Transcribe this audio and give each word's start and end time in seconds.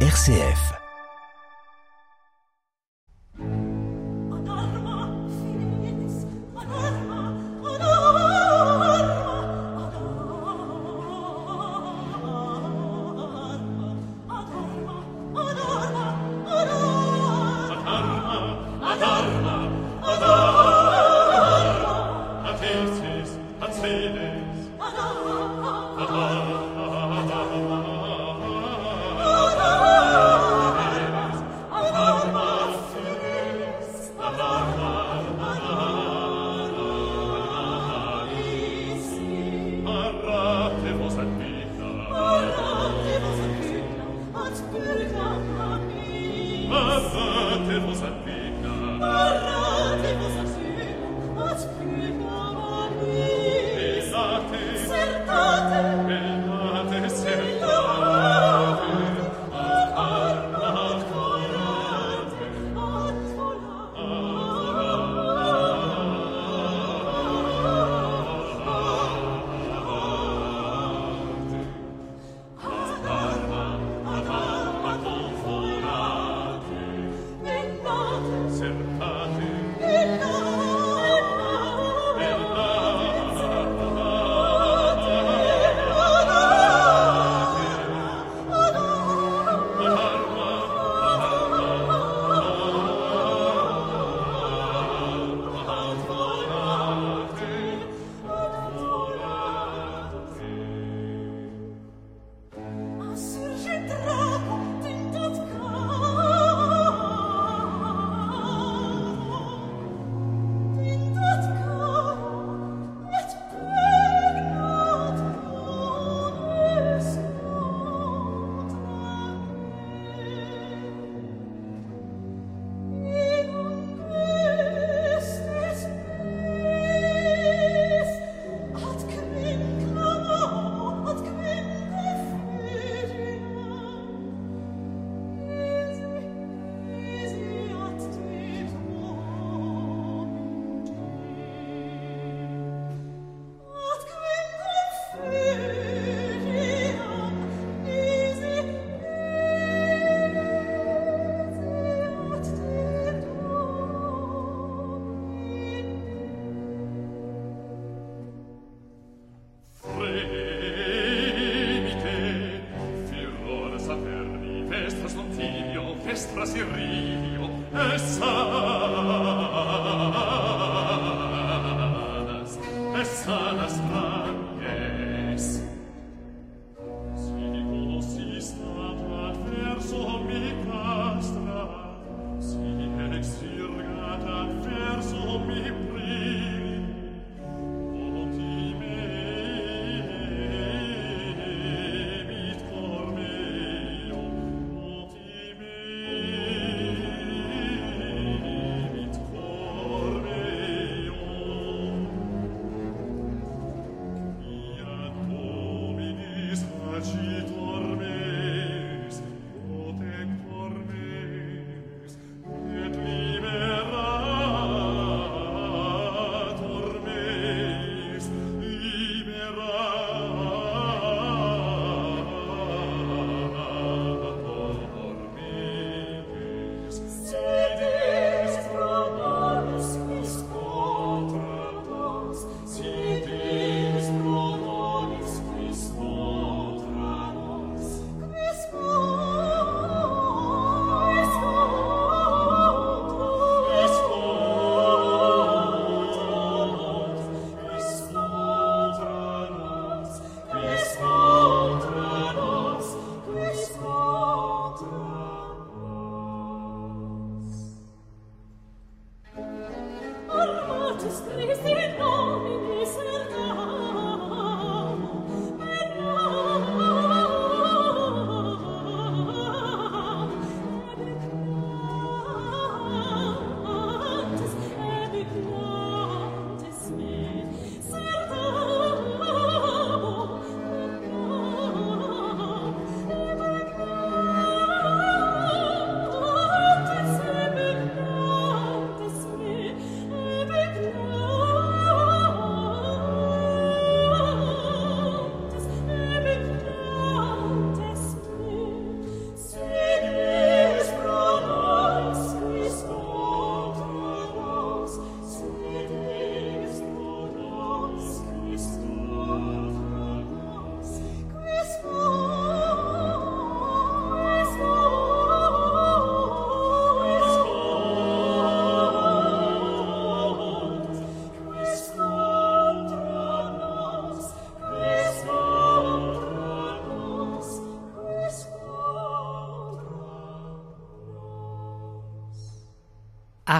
RCF. 0.00 0.85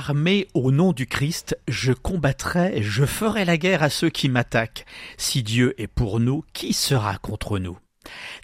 Armé 0.08 0.47
au 0.55 0.70
nom 0.70 0.93
du 0.93 1.08
Christ, 1.08 1.58
je 1.67 1.93
combattrai, 1.93 2.81
je 2.81 3.05
ferai 3.05 3.44
la 3.44 3.56
guerre 3.56 3.82
à 3.82 3.91
ceux 3.91 4.08
qui 4.08 4.29
m'attaquent. 4.29 4.87
Si 5.17 5.43
Dieu 5.43 5.75
est 5.82 5.88
pour 5.88 6.20
nous, 6.20 6.44
qui 6.53 6.75
sera 6.75 7.19
contre 7.19 7.58
nous? 7.58 7.76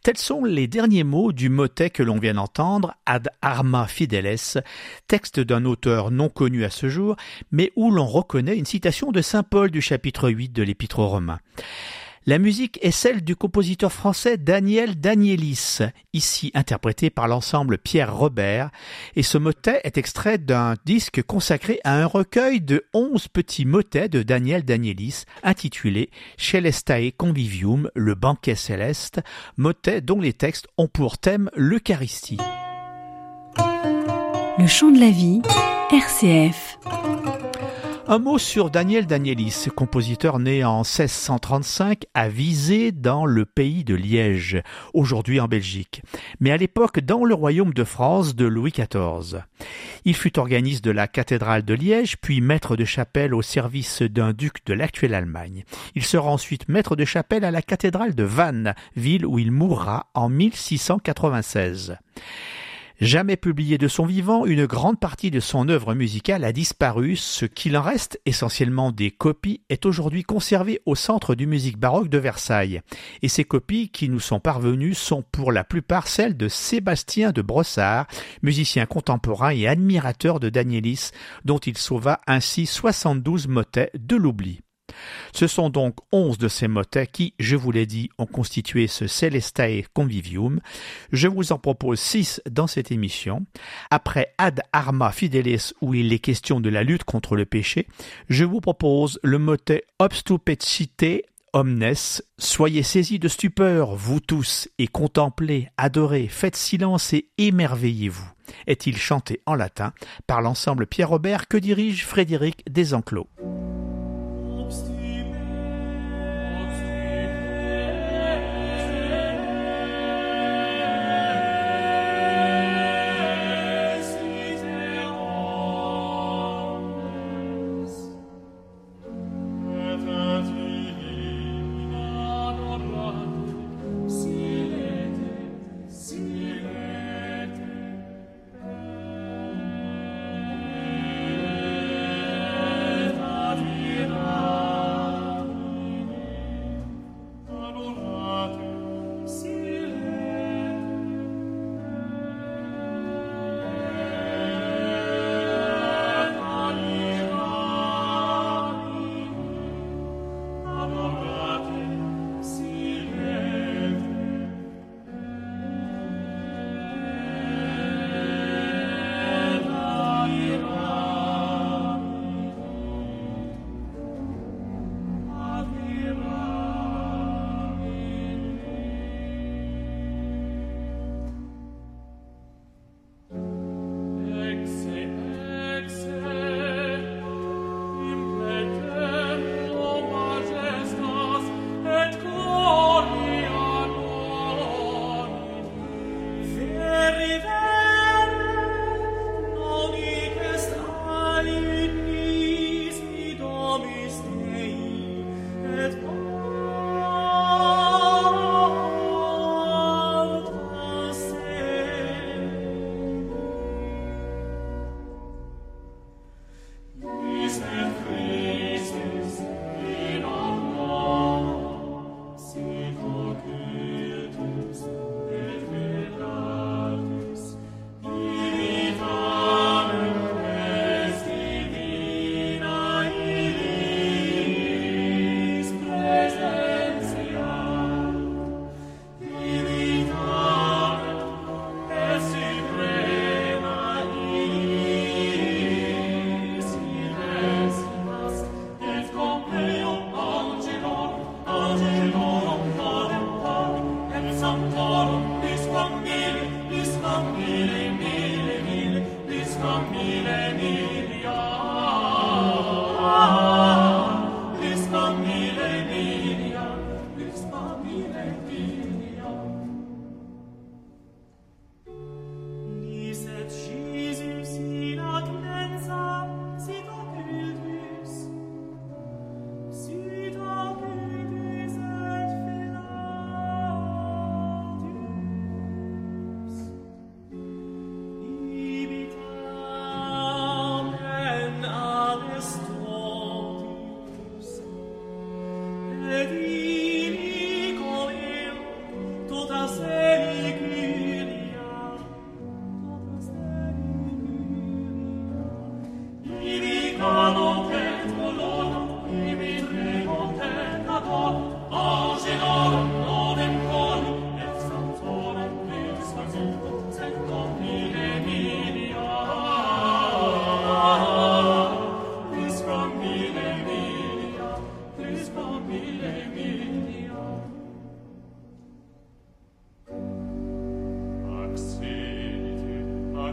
Tels 0.02 0.18
sont 0.18 0.44
les 0.44 0.66
derniers 0.66 1.04
mots 1.04 1.30
du 1.30 1.50
motet 1.50 1.90
que 1.90 2.02
l'on 2.02 2.18
vient 2.18 2.34
d'entendre, 2.34 2.96
Ad 3.06 3.28
Arma 3.42 3.86
Fideles, 3.86 4.64
texte 5.06 5.38
d'un 5.38 5.64
auteur 5.64 6.10
non 6.10 6.28
connu 6.28 6.64
à 6.64 6.70
ce 6.70 6.88
jour, 6.88 7.14
mais 7.52 7.70
où 7.76 7.92
l'on 7.92 8.06
reconnaît 8.06 8.58
une 8.58 8.66
citation 8.66 9.12
de 9.12 9.22
Saint 9.22 9.44
Paul 9.44 9.70
du 9.70 9.80
chapitre 9.80 10.30
8 10.30 10.48
de 10.48 10.64
l'Épître 10.64 10.98
aux 10.98 11.06
Romains. 11.06 11.38
La 12.24 12.38
musique 12.38 12.78
est 12.82 12.92
celle 12.92 13.24
du 13.24 13.34
compositeur 13.34 13.92
français 13.92 14.36
Daniel 14.36 15.00
Danielis, 15.00 15.78
ici 16.12 16.52
interprété 16.54 17.10
par 17.10 17.26
l'ensemble 17.26 17.78
Pierre 17.78 18.16
Robert, 18.16 18.70
et 19.16 19.24
ce 19.24 19.38
motet 19.38 19.80
est 19.82 19.98
extrait 19.98 20.38
d'un 20.38 20.74
disque 20.84 21.20
consacré 21.24 21.80
à 21.82 22.00
un 22.00 22.06
recueil 22.06 22.60
de 22.60 22.84
onze 22.94 23.26
petits 23.26 23.64
motets 23.64 24.08
de 24.08 24.22
Daniel 24.22 24.64
Danielis, 24.64 25.24
intitulé 25.42 26.10
Celestae 26.36 27.10
Convivium, 27.10 27.90
le 27.96 28.14
banquet 28.14 28.54
céleste, 28.54 29.20
motet 29.56 30.00
dont 30.00 30.20
les 30.20 30.32
textes 30.32 30.68
ont 30.78 30.86
pour 30.86 31.18
thème 31.18 31.50
l'Eucharistie. 31.56 32.38
Le 34.58 34.66
chant 34.68 34.92
de 34.92 35.00
la 35.00 35.10
vie, 35.10 35.42
RCF. 35.90 36.78
Un 38.12 38.18
mot 38.18 38.36
sur 38.36 38.68
Daniel 38.68 39.06
Danielis, 39.06 39.68
compositeur 39.74 40.38
né 40.38 40.64
en 40.64 40.80
1635 40.80 42.04
à 42.12 42.28
Visé 42.28 42.92
dans 42.92 43.24
le 43.24 43.46
pays 43.46 43.84
de 43.84 43.94
Liège, 43.94 44.62
aujourd'hui 44.92 45.40
en 45.40 45.48
Belgique, 45.48 46.02
mais 46.38 46.50
à 46.50 46.58
l'époque 46.58 47.00
dans 47.00 47.24
le 47.24 47.32
royaume 47.32 47.72
de 47.72 47.84
France 47.84 48.36
de 48.36 48.44
Louis 48.44 48.70
XIV. 48.70 49.44
Il 50.04 50.14
fut 50.14 50.38
organiste 50.38 50.84
de 50.84 50.90
la 50.90 51.08
cathédrale 51.08 51.62
de 51.62 51.72
Liège, 51.72 52.18
puis 52.18 52.42
maître 52.42 52.76
de 52.76 52.84
chapelle 52.84 53.32
au 53.32 53.40
service 53.40 54.02
d'un 54.02 54.34
duc 54.34 54.56
de 54.66 54.74
l'actuelle 54.74 55.14
Allemagne. 55.14 55.64
Il 55.94 56.04
sera 56.04 56.30
ensuite 56.30 56.68
maître 56.68 56.96
de 56.96 57.06
chapelle 57.06 57.46
à 57.46 57.50
la 57.50 57.62
cathédrale 57.62 58.14
de 58.14 58.24
Vannes, 58.24 58.74
ville 58.94 59.24
où 59.24 59.38
il 59.38 59.50
mourra 59.50 60.10
en 60.12 60.28
1696. 60.28 61.96
Jamais 63.02 63.36
publié 63.36 63.78
de 63.78 63.88
son 63.88 64.06
vivant, 64.06 64.46
une 64.46 64.64
grande 64.64 65.00
partie 65.00 65.32
de 65.32 65.40
son 65.40 65.68
œuvre 65.68 65.92
musicale 65.92 66.44
a 66.44 66.52
disparu. 66.52 67.16
Ce 67.16 67.46
qu'il 67.46 67.76
en 67.76 67.82
reste, 67.82 68.20
essentiellement 68.26 68.92
des 68.92 69.10
copies, 69.10 69.62
est 69.68 69.86
aujourd'hui 69.86 70.22
conservé 70.22 70.80
au 70.86 70.94
Centre 70.94 71.34
du 71.34 71.48
musique 71.48 71.78
baroque 71.78 72.08
de 72.08 72.18
Versailles. 72.18 72.80
Et 73.20 73.26
ces 73.26 73.42
copies 73.42 73.88
qui 73.88 74.08
nous 74.08 74.20
sont 74.20 74.38
parvenues 74.38 74.94
sont 74.94 75.24
pour 75.32 75.50
la 75.50 75.64
plupart 75.64 76.06
celles 76.06 76.36
de 76.36 76.46
Sébastien 76.46 77.32
de 77.32 77.42
Brossard, 77.42 78.06
musicien 78.40 78.86
contemporain 78.86 79.50
et 79.50 79.66
admirateur 79.66 80.38
de 80.38 80.48
Danielis, 80.48 81.10
dont 81.44 81.58
il 81.58 81.78
sauva 81.78 82.20
ainsi 82.28 82.66
72 82.66 83.48
motets 83.48 83.90
de 83.98 84.14
l'oubli. 84.14 84.60
Ce 85.32 85.46
sont 85.46 85.70
donc 85.70 85.96
onze 86.12 86.38
de 86.38 86.48
ces 86.48 86.68
motets 86.68 87.06
qui, 87.06 87.34
je 87.38 87.56
vous 87.56 87.70
l'ai 87.70 87.86
dit, 87.86 88.10
ont 88.18 88.26
constitué 88.26 88.86
ce 88.86 89.06
Celestae 89.06 89.84
Convivium. 89.92 90.60
Je 91.12 91.28
vous 91.28 91.52
en 91.52 91.58
propose 91.58 92.00
six 92.00 92.40
dans 92.50 92.66
cette 92.66 92.92
émission. 92.92 93.44
Après 93.90 94.34
Ad 94.38 94.62
Arma 94.72 95.12
Fidelis, 95.12 95.72
où 95.80 95.94
il 95.94 96.12
est 96.12 96.18
question 96.18 96.60
de 96.60 96.70
la 96.70 96.82
lutte 96.82 97.04
contre 97.04 97.36
le 97.36 97.44
péché, 97.44 97.86
je 98.28 98.44
vous 98.44 98.60
propose 98.60 99.18
le 99.22 99.38
motet 99.38 99.84
Obstupecite 99.98 101.26
Omnes, 101.54 101.92
soyez 102.38 102.82
saisis 102.82 103.18
de 103.18 103.28
stupeur, 103.28 103.94
vous 103.94 104.20
tous, 104.20 104.68
et 104.78 104.86
contemplez, 104.86 105.68
adorez, 105.76 106.26
faites 106.28 106.56
silence 106.56 107.12
et 107.12 107.28
émerveillez-vous. 107.36 108.32
Est-il 108.66 108.96
chanté 108.96 109.42
en 109.44 109.54
latin 109.54 109.92
par 110.26 110.40
l'ensemble 110.40 110.86
Pierre 110.86 111.10
Robert 111.10 111.48
que 111.48 111.58
dirige 111.58 112.06
Frédéric 112.06 112.64
Desenclos. 112.70 113.28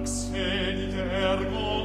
axeni 0.01 0.87
ergo 1.29 1.78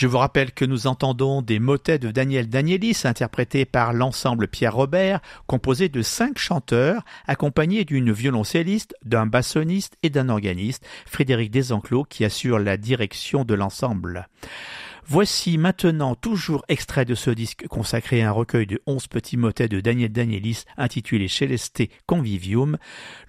Je 0.00 0.06
vous 0.06 0.16
rappelle 0.16 0.52
que 0.52 0.64
nous 0.64 0.86
entendons 0.86 1.42
des 1.42 1.58
motets 1.58 1.98
de 1.98 2.10
Daniel 2.10 2.48
Danielis 2.48 3.02
interprétés 3.04 3.66
par 3.66 3.92
l'ensemble 3.92 4.48
Pierre 4.48 4.74
Robert, 4.74 5.20
composé 5.46 5.90
de 5.90 6.00
cinq 6.00 6.38
chanteurs, 6.38 7.04
accompagnés 7.26 7.84
d'une 7.84 8.10
violoncelliste, 8.10 8.94
d'un 9.04 9.26
bassoniste 9.26 9.98
et 10.02 10.08
d'un 10.08 10.30
organiste, 10.30 10.86
Frédéric 11.04 11.50
Desenclos, 11.50 12.04
qui 12.04 12.24
assure 12.24 12.58
la 12.58 12.78
direction 12.78 13.44
de 13.44 13.52
l'ensemble. 13.52 14.26
Voici 15.06 15.58
maintenant 15.58 16.14
toujours 16.14 16.64
extrait 16.68 17.04
de 17.04 17.14
ce 17.14 17.30
disque 17.30 17.66
consacré 17.66 18.22
à 18.22 18.28
un 18.28 18.32
recueil 18.32 18.66
de 18.66 18.80
onze 18.86 19.06
petits 19.06 19.36
motets 19.36 19.68
de 19.68 19.80
Daniel 19.80 20.12
Danielis 20.12 20.64
intitulé 20.78 21.28
Celeste 21.28 21.82
Convivium, 22.06 22.78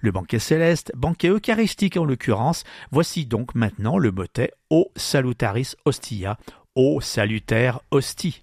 le 0.00 0.12
banquet 0.12 0.38
céleste, 0.38 0.92
banquet 0.96 1.28
eucharistique 1.28 1.98
en 1.98 2.04
l'occurrence. 2.04 2.64
Voici 2.92 3.26
donc 3.26 3.54
maintenant 3.54 3.98
le 3.98 4.12
motet 4.12 4.52
O 4.70 4.92
Salutaris 4.96 5.74
Ostia, 5.84 6.38
O 6.74 7.02
salutaire 7.02 7.80
hostie. 7.90 8.42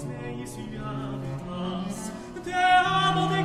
Christ 0.00 0.08
ne 0.08 0.42
isiam 0.42 1.20
us 1.86 2.10
te 2.44 2.52
amo 2.84 3.28
de 3.28 3.42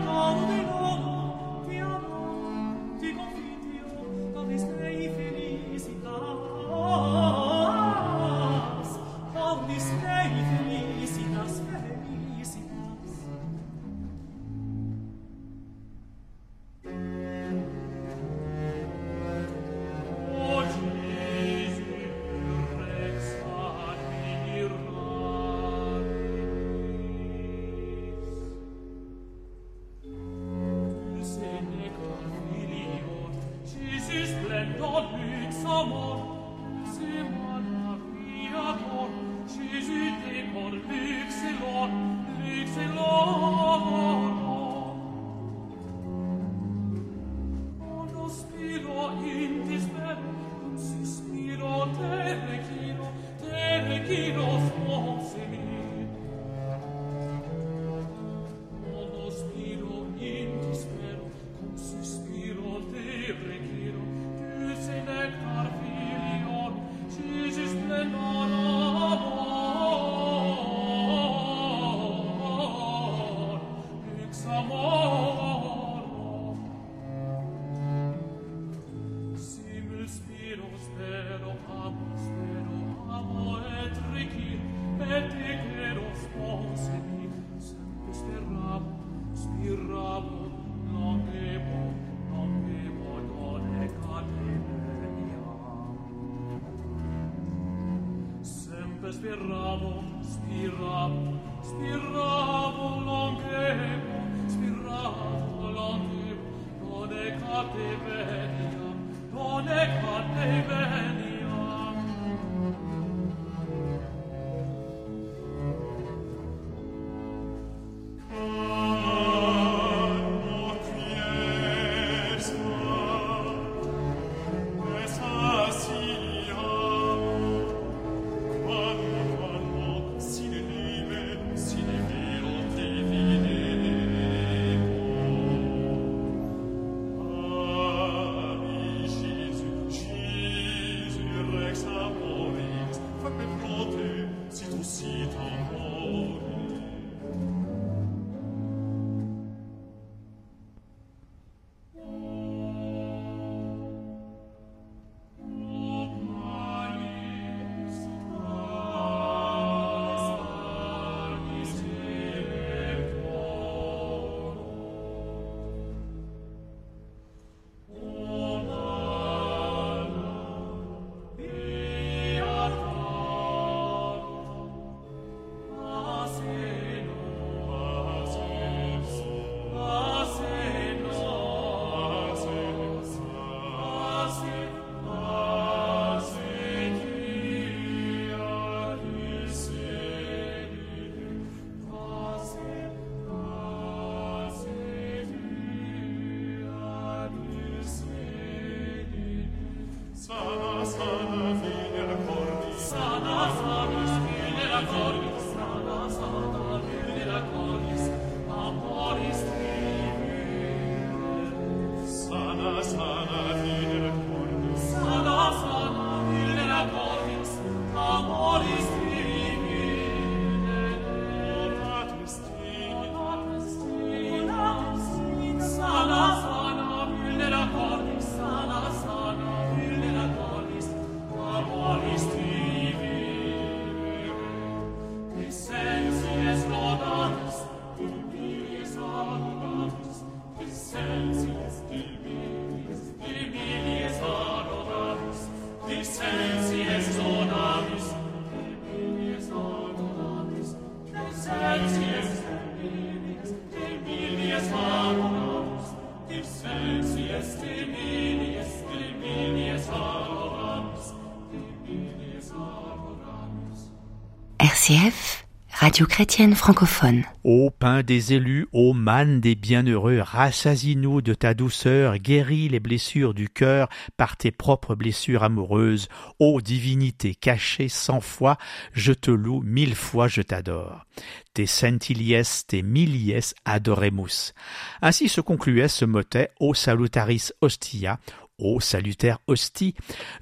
Ô 267.45 267.69
pain 267.69 268.03
des 268.03 268.33
élus, 268.33 268.67
ô 268.73 268.91
manne 268.91 269.39
des 269.39 269.55
bienheureux, 269.55 270.19
rassasie-nous 270.19 271.21
de 271.21 271.33
ta 271.33 271.53
douceur, 271.53 272.17
guéris 272.17 272.67
les 272.67 272.81
blessures 272.81 273.33
du 273.33 273.47
cœur 273.47 273.87
par 274.17 274.35
tes 274.35 274.51
propres 274.51 274.93
blessures 274.93 275.43
amoureuses. 275.43 276.09
Ô 276.37 276.59
divinité 276.59 277.33
cachée 277.33 277.87
cent 277.87 278.19
fois, 278.19 278.57
je 278.91 279.13
te 279.13 279.31
loue, 279.31 279.61
mille 279.61 279.95
fois 279.95 280.27
je 280.27 280.41
t'adore. 280.41 281.05
Tes 281.53 281.65
centilies, 281.65 282.43
tes 282.67 282.81
milies 282.81 283.53
adoremus. 283.63 284.53
Ainsi 285.01 285.29
se 285.29 285.39
concluait 285.39 285.87
ce 285.87 286.03
motet 286.03 286.49
O 286.59 286.73
salutaris 286.73 287.51
hostia, 287.61 288.19
Ô 288.57 288.79
salutaire 288.79 289.39
hostie, 289.47 289.95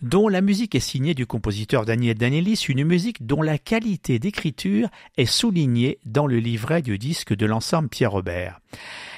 dont 0.03 0.27
la 0.27 0.41
musique 0.41 0.75
est 0.75 0.79
signée 0.79 1.15
du 1.15 1.25
compositeur 1.25 1.83
Daniel 1.83 2.15
Danielis, 2.15 2.65
une 2.69 2.83
musique 2.83 3.25
dont 3.25 3.41
la 3.41 3.57
qualité 3.57 4.19
d'écriture 4.19 4.89
est 5.17 5.25
soulignée 5.25 5.97
dans 6.05 6.27
le 6.27 6.37
livret 6.37 6.83
du 6.83 6.99
disque 6.99 7.33
de 7.33 7.47
l'ensemble 7.47 7.89
Pierre 7.89 8.11
Robert. 8.11 8.59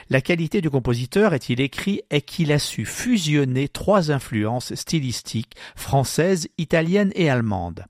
La 0.10 0.22
qualité 0.22 0.62
du 0.62 0.70
compositeur, 0.70 1.34
est-il 1.34 1.60
écrit, 1.60 2.04
est 2.10 2.22
qu'il 2.22 2.52
a 2.52 2.60
su 2.60 2.86
fusionner 2.86 3.68
trois 3.68 4.12
influences 4.12 4.74
stylistiques 4.76 5.56
françaises, 5.76 6.48
italiennes 6.58 7.12
et 7.16 7.30
allemandes. 7.30 7.86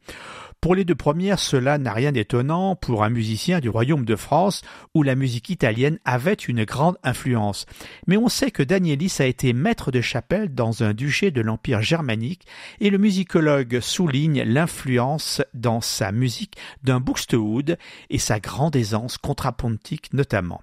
Pour 0.66 0.74
les 0.74 0.84
deux 0.84 0.96
premières, 0.96 1.38
cela 1.38 1.78
n'a 1.78 1.94
rien 1.94 2.12
d'étonnant 2.12 2.76
pour 2.76 3.04
un 3.04 3.12
musicien 3.12 3.60
du 3.60 3.70
royaume 3.70 4.04
de 4.04 4.16
France 4.16 4.64
où 4.96 5.04
la 5.04 5.14
musique 5.14 5.52
italienne 5.52 6.00
avait 6.06 6.34
une 6.34 6.66
grande 6.66 6.98
influence. 7.04 7.68
Mais 8.08 8.18
on 8.18 8.30
sait 8.30 8.50
que 8.50 8.64
Danielis 8.64 9.18
a 9.20 9.26
été 9.26 9.54
maître 9.54 9.92
de 9.92 10.02
chapelle 10.02 10.56
dans 10.56 10.82
un 10.82 10.96
duché 10.96 11.30
de 11.30 11.42
l'Empire 11.42 11.84
germanique 11.84 12.48
et 12.80 12.90
le 12.90 12.98
musicologue 12.98 13.80
souligne 13.80 14.42
l'influence 14.42 15.44
dans 15.54 15.82
sa 15.82 16.12
musique 16.12 16.56
d'un 16.82 17.00
Buxtehude 17.00 17.78
et 18.10 18.18
sa 18.18 18.40
grande 18.40 18.76
aisance 18.76 19.20
contrapontique 19.20 20.14
notamment. 20.14 20.62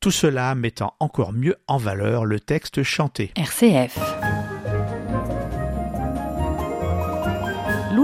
Tout 0.00 0.10
cela 0.10 0.54
mettant 0.54 0.92
encore 1.00 1.32
mieux 1.32 1.56
en 1.68 1.78
valeur 1.78 2.26
le 2.26 2.38
texte 2.38 2.82
chanté. 2.82 3.32
RCF 3.36 3.98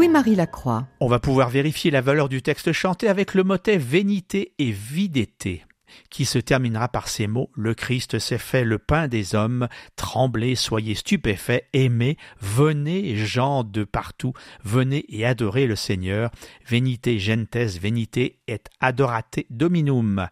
Louis-Marie 0.08 0.36
Lacroix. 0.36 0.86
On 1.00 1.06
va 1.06 1.18
pouvoir 1.18 1.50
vérifier 1.50 1.90
la 1.90 2.00
valeur 2.00 2.30
du 2.30 2.40
texte 2.40 2.72
chanté 2.72 3.08
avec 3.08 3.34
le 3.34 3.44
motet 3.44 3.76
vénité 3.76 4.54
et 4.58 4.70
vidété 4.70 5.64
qui 6.10 6.24
se 6.24 6.38
terminera 6.38 6.88
par 6.88 7.08
ces 7.08 7.26
mots 7.26 7.50
Le 7.54 7.74
Christ 7.74 8.18
s'est 8.18 8.38
fait 8.38 8.64
le 8.64 8.78
pain 8.78 9.08
des 9.08 9.34
hommes, 9.34 9.68
tremblez, 9.96 10.54
soyez 10.54 10.94
stupéfaits, 10.94 11.64
aimez, 11.72 12.16
venez, 12.40 13.16
gens 13.16 13.64
de 13.64 13.84
partout, 13.84 14.32
venez 14.64 15.04
et 15.08 15.24
adorez 15.24 15.66
le 15.66 15.76
Seigneur. 15.76 16.30
Venite 16.66 17.18
gentes, 17.18 17.56
venite 17.56 18.16
et 18.16 18.34
adorate 18.80 19.40
dominum. 19.50 20.28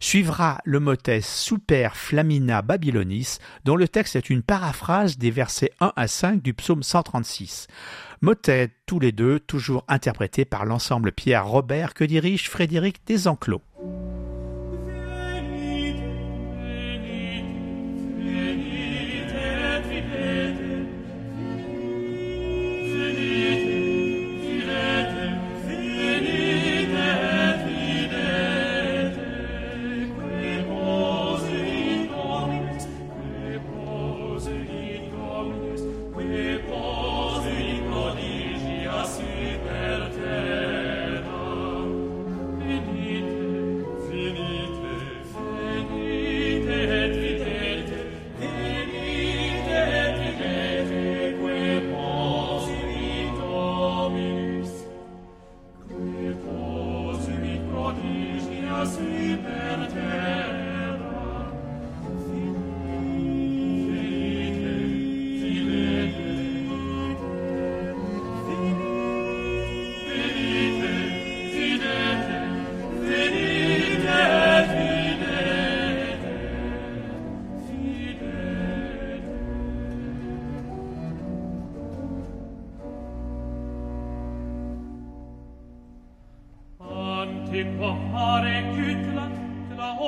Suivra 0.00 0.60
le 0.64 0.80
motet 0.80 1.20
Super 1.20 1.96
Flamina 1.96 2.62
Babylonis, 2.62 3.38
dont 3.64 3.76
le 3.76 3.88
texte 3.88 4.16
est 4.16 4.30
une 4.30 4.42
paraphrase 4.42 5.18
des 5.18 5.30
versets 5.30 5.70
1 5.80 5.92
à 5.94 6.08
5 6.08 6.42
du 6.42 6.54
psaume 6.54 6.82
136. 6.82 7.68
Motet 8.20 8.70
tous 8.86 9.00
les 9.00 9.12
deux, 9.12 9.40
toujours 9.40 9.84
interprétés 9.88 10.44
par 10.44 10.64
l'ensemble 10.64 11.12
Pierre 11.12 11.46
Robert 11.46 11.94
que 11.94 12.04
dirige 12.04 12.48
Frédéric 12.48 13.06
Desenclos. 13.06 13.62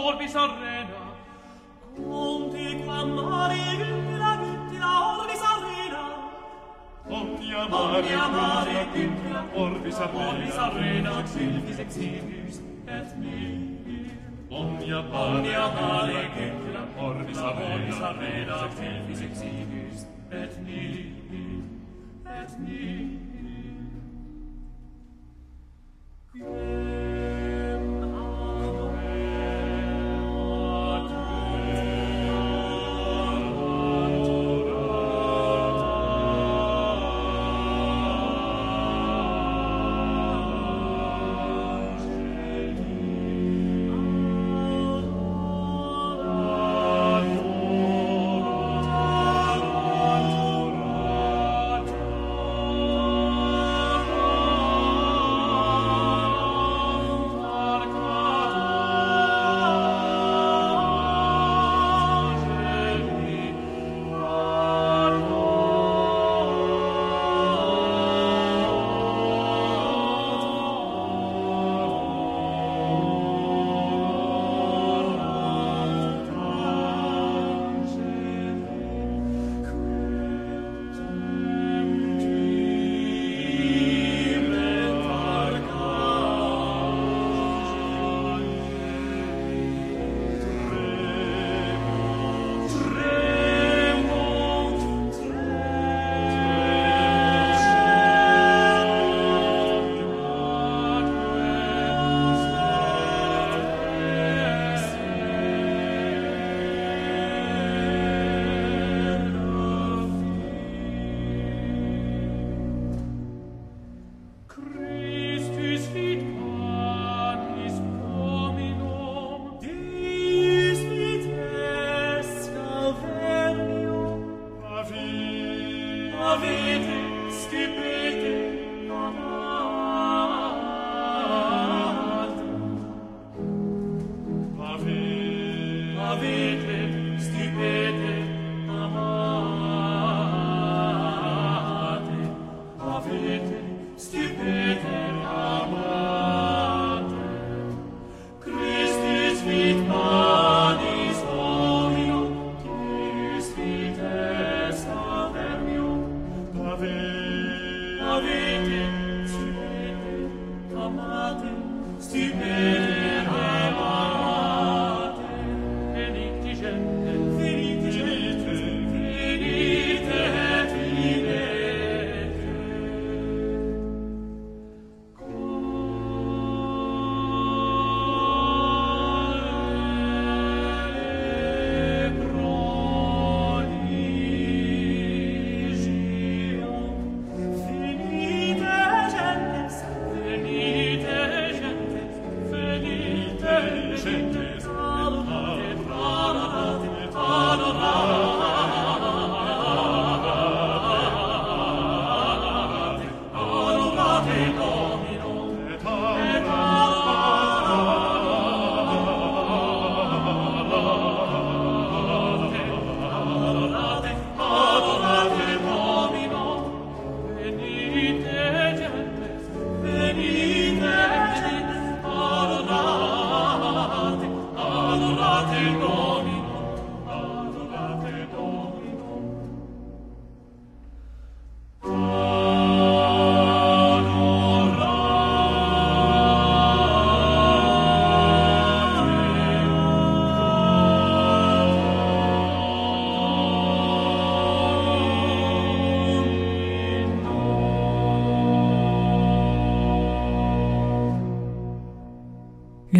orbis 0.09 0.35
arena 0.37 1.03
conti 1.97 2.67
quam 2.85 3.09
mari 3.17 3.65
vintila 3.81 4.31
vintila 4.41 4.91
orbis 5.11 5.45
arena. 5.53 6.05
Conti 7.09 7.49
amari 7.63 8.13
amari 8.25 8.79
vintila 8.95 9.43
orbis 9.63 9.99
arena. 10.07 10.29
orbis 10.29 10.59
arena. 10.67 11.13
Exilvis 11.23 11.79
exilvis 11.87 12.57
et 12.97 13.17
mi 13.21 13.39
omnia 14.51 15.01
omnia 15.23 15.65
mari 15.79 16.21
vintila 16.37 16.83
orbis 17.09 17.41
arena. 18.11 18.57
exilvis 18.67 19.21
exilvis 19.29 20.07
et 20.43 20.55
mi 20.67 20.83
et 22.41 22.59
mi 22.59 22.85
Yeah. 26.37 27.14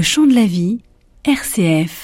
Chant 0.05 0.27
de 0.27 0.35
la 0.35 0.47
vie, 0.47 0.81
RCF. 1.25 2.04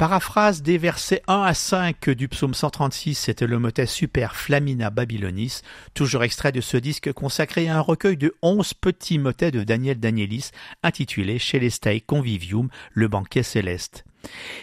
Paraphrase 0.00 0.62
des 0.62 0.78
versets 0.78 1.20
1 1.28 1.42
à 1.42 1.52
5 1.52 2.08
du 2.08 2.26
psaume 2.26 2.54
136, 2.54 3.14
c'était 3.16 3.46
le 3.46 3.58
motet 3.58 3.84
Super 3.84 4.34
Flamina 4.34 4.88
Babylonis, 4.88 5.60
toujours 5.92 6.24
extrait 6.24 6.52
de 6.52 6.62
ce 6.62 6.78
disque 6.78 7.12
consacré 7.12 7.68
à 7.68 7.76
un 7.76 7.80
recueil 7.80 8.16
de 8.16 8.34
11 8.40 8.72
petits 8.72 9.18
motets 9.18 9.50
de 9.50 9.62
Daniel 9.62 10.00
Danielis 10.00 10.52
intitulé 10.82 11.38
Celestae 11.38 12.00
Convivium, 12.00 12.70
le 12.94 13.08
banquet 13.08 13.42
céleste. 13.42 14.06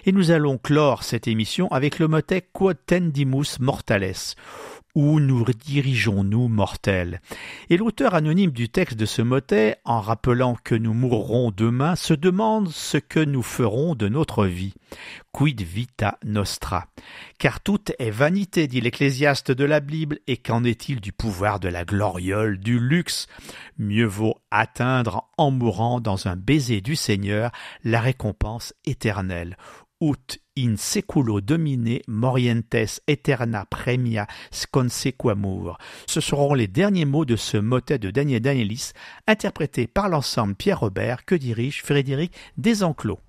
Et 0.06 0.12
nous 0.12 0.32
allons 0.32 0.58
clore 0.58 1.04
cette 1.04 1.28
émission 1.28 1.68
avec 1.68 2.00
le 2.00 2.08
motet 2.08 2.42
Quod 2.42 2.78
tendimus 2.88 3.60
mortales, 3.60 4.16
où 4.96 5.20
nous 5.20 5.46
dirigeons-nous, 5.46 6.48
mortels? 6.48 7.22
Et 7.70 7.78
l'auteur 7.78 8.16
anonyme 8.16 8.52
du 8.52 8.70
texte 8.70 8.98
de 8.98 9.06
ce 9.06 9.22
motet, 9.22 9.78
en 9.86 10.02
rappelant 10.02 10.58
que 10.64 10.76
nous 10.76 10.94
mourrons 10.94 11.52
demain, 11.52 11.96
se 11.96 12.14
demande 12.14 12.70
ce 12.70 12.98
que 12.98 13.20
nous 13.20 13.44
ferons 13.44 13.96
de 13.96 14.08
notre 14.08 14.46
vie. 14.46 14.74
Quid 15.32 15.62
vita 15.62 16.18
nostra? 16.26 16.88
Car 17.38 17.60
tout 17.60 17.84
est 18.00 18.10
vanité, 18.10 18.68
dit 18.68 18.82
l'ecclésiaste 18.82 19.52
de 19.52 19.66
la 19.66 19.80
Bible, 19.80 20.20
et 20.28 20.38
qu'en 20.38 20.64
est-il 20.64 21.00
du 21.00 21.12
pouvoir 21.12 21.60
de 21.60 21.68
la 21.68 21.86
gloriole, 21.86 22.58
du 22.58 22.80
luxe? 22.80 23.28
Mieux 23.78 24.06
vaut 24.06 24.36
atteindre, 24.52 25.30
en 25.38 25.52
mourant 25.52 26.00
dans 26.00 26.28
un 26.28 26.36
baiser 26.36 26.82
du 26.82 26.96
Seigneur, 26.96 27.52
la 27.84 28.02
récompense 28.02 28.74
éternelle 28.86 29.58
in 30.58 30.76
seculo 30.78 31.40
domine 31.40 32.02
morientes 32.08 33.02
eterna 33.08 33.66
premia 33.66 34.28
sconsequamur. 34.52 35.78
Ce 36.08 36.20
seront 36.20 36.54
les 36.54 36.68
derniers 36.68 37.06
mots 37.06 37.26
de 37.26 37.36
ce 37.36 37.58
motet 37.58 38.00
de 38.00 38.12
Daniel 38.12 38.42
Danielis, 38.42 38.92
interprété 39.28 39.88
par 39.88 40.10
l'ensemble 40.10 40.56
Pierre 40.56 40.80
Robert 40.80 41.26
que 41.26 41.36
dirige 41.36 41.84
Frédéric 41.84 42.34
Desenclos. 42.58 43.20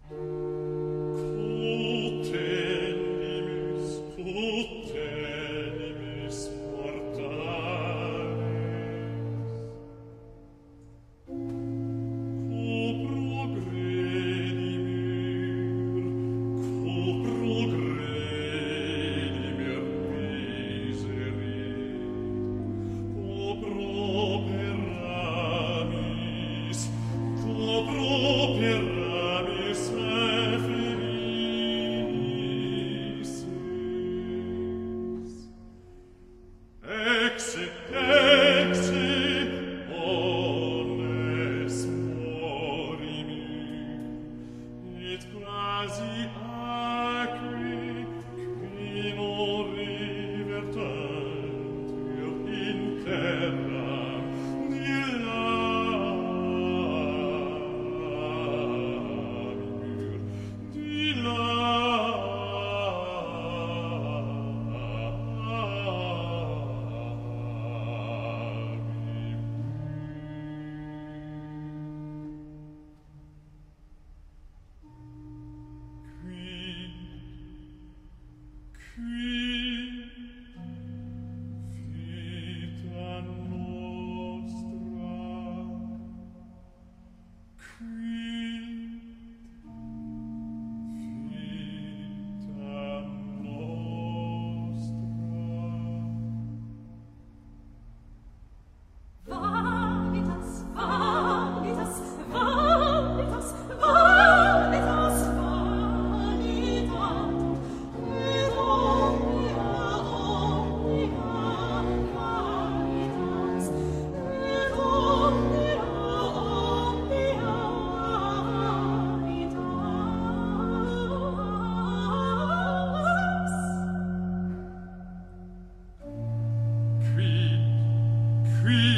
puis 128.68 128.97